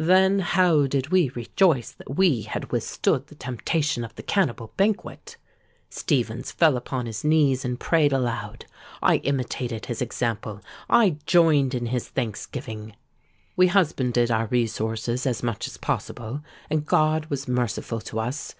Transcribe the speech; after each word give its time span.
Then 0.00 0.38
how 0.38 0.86
did 0.86 1.08
we 1.10 1.28
rejoice 1.34 1.90
that 1.90 2.16
we 2.16 2.40
had 2.40 2.72
withstood 2.72 3.26
the 3.26 3.34
temptation 3.34 4.02
of 4.02 4.14
the 4.14 4.22
cannibal 4.22 4.72
banquet! 4.78 5.36
Stephens 5.90 6.50
fell 6.50 6.78
upon 6.78 7.04
his 7.04 7.22
knees 7.22 7.66
and 7.66 7.78
prayed 7.78 8.10
aloud: 8.10 8.64
I 9.02 9.16
imitated 9.16 9.84
his 9.84 10.00
example—I 10.00 11.18
joined 11.26 11.74
in 11.74 11.84
his 11.84 12.08
thanksgiving. 12.08 12.96
We 13.56 13.66
husbanded 13.66 14.30
our 14.30 14.46
resources 14.46 15.26
as 15.26 15.42
much 15.42 15.66
as 15.66 15.76
possible; 15.76 16.40
and 16.70 16.86
God 16.86 17.26
was 17.26 17.46
merciful 17.46 18.00
to 18.00 18.20
us. 18.20 18.54